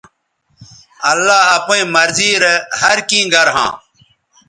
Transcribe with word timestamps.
اللہ 1.11 1.39
اپئیں 1.57 1.85
مرضی 1.95 2.31
رے 2.41 2.55
ہر 2.81 2.97
کیں 3.09 3.25
گر 3.33 3.47
ھاں 3.55 3.71